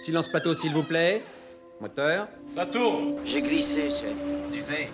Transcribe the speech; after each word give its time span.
Silence 0.00 0.28
plateau, 0.28 0.54
s'il 0.54 0.72
vous 0.72 0.82
plaît. 0.82 1.22
Moteur. 1.78 2.26
Ça 2.46 2.64
tourne 2.64 3.16
J'ai 3.26 3.42
glissé, 3.42 3.90
chef. 3.90 4.14
Tu 4.50 4.62
sais, 4.62 4.88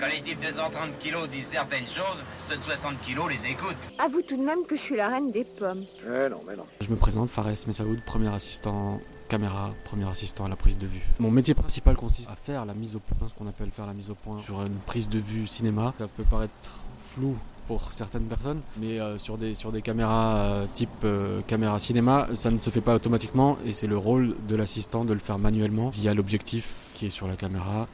quand 0.00 0.06
les 0.06 0.22
types 0.22 0.40
de 0.40 0.50
130 0.50 0.98
kilos 0.98 1.28
disent 1.28 1.48
certaines 1.48 1.86
choses, 1.86 2.24
ceux 2.48 2.56
de 2.56 2.62
60 2.62 2.98
kilos 3.02 3.26
les 3.28 3.50
écoutent. 3.50 3.76
Avoue 3.98 4.22
tout 4.22 4.38
de 4.38 4.42
même 4.42 4.64
que 4.66 4.74
je 4.74 4.80
suis 4.80 4.96
la 4.96 5.08
reine 5.08 5.30
des 5.30 5.44
pommes. 5.44 5.84
Eh 6.02 6.30
non, 6.30 6.40
mais 6.48 6.56
non. 6.56 6.64
Je 6.80 6.88
me 6.88 6.96
présente, 6.96 7.28
Fares 7.28 7.52
Messaoud, 7.66 8.00
premier 8.06 8.34
assistant 8.34 8.98
caméra, 9.28 9.74
premier 9.84 10.08
assistant 10.08 10.46
à 10.46 10.48
la 10.48 10.56
prise 10.56 10.78
de 10.78 10.86
vue. 10.86 11.02
Mon 11.18 11.30
métier 11.30 11.52
principal 11.52 11.94
consiste 11.94 12.30
à 12.30 12.36
faire 12.36 12.64
la 12.64 12.72
mise 12.72 12.96
au 12.96 13.00
point, 13.00 13.28
ce 13.28 13.34
qu'on 13.34 13.48
appelle 13.48 13.70
faire 13.70 13.86
la 13.86 13.92
mise 13.92 14.08
au 14.08 14.14
point 14.14 14.38
sur 14.38 14.62
une 14.62 14.78
prise 14.78 15.10
de 15.10 15.18
vue 15.18 15.46
cinéma. 15.46 15.92
Ça 15.98 16.08
peut 16.08 16.24
paraître 16.24 16.80
flou 17.02 17.36
pour 17.66 17.92
certaines 17.92 18.24
personnes, 18.24 18.60
mais 18.80 19.00
euh, 19.00 19.18
sur, 19.18 19.38
des, 19.38 19.54
sur 19.54 19.72
des 19.72 19.82
caméras 19.82 20.38
euh, 20.38 20.66
type 20.72 20.88
euh, 21.04 21.40
caméra 21.46 21.78
cinéma, 21.78 22.28
ça 22.34 22.50
ne 22.50 22.58
se 22.58 22.70
fait 22.70 22.80
pas 22.80 22.94
automatiquement 22.94 23.58
et 23.64 23.72
c'est 23.72 23.86
le 23.86 23.98
rôle 23.98 24.36
de 24.48 24.56
l'assistant 24.56 25.04
de 25.04 25.12
le 25.12 25.18
faire 25.18 25.38
manuellement 25.38 25.88
via 25.88 26.14
l'objectif 26.14 26.90
qui 26.94 27.06
est 27.06 27.10
sur 27.10 27.26
la 27.26 27.36
caméra 27.36 27.88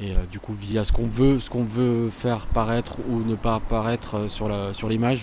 et 0.00 0.12
du 0.32 0.40
coup 0.40 0.54
via 0.54 0.82
ce 0.82 0.92
qu'on 0.92 1.06
veut, 1.06 1.38
ce 1.38 1.48
qu'on 1.48 1.62
veut 1.62 2.10
faire 2.10 2.46
paraître 2.48 2.96
ou 3.08 3.20
ne 3.20 3.36
pas 3.36 3.54
apparaître 3.54 4.28
sur 4.28 4.48
la 4.48 4.72
sur 4.72 4.88
l'image 4.88 5.20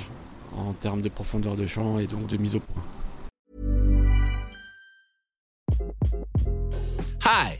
en 0.56 0.72
termes 0.72 1.02
de 1.02 1.10
profondeur 1.10 1.58
de 1.58 1.68
champ 1.68 2.00
et 2.00 2.08
donc 2.08 2.28
de 2.28 2.38
mise 2.38 2.56
au 2.56 2.62
point. 2.62 2.84
Hi, 7.26 7.60